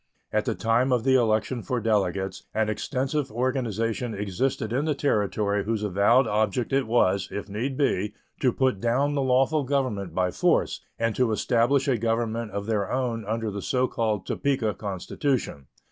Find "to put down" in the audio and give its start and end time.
8.39-9.13